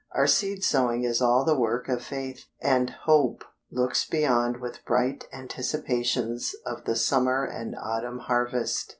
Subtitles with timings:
[0.13, 5.27] Our seed sowing is all the work of Faith, and Hope looks beyond with bright
[5.31, 8.89] anticipations of the summer and autumn harvest.